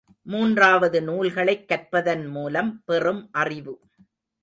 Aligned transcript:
மூன்றாவது, 0.21 1.01
நூல்களைக் 1.01 1.65
கற்பதன் 1.67 2.29
மூலம் 2.29 2.81
பெறும் 2.85 3.29
அறிவு. 3.31 3.79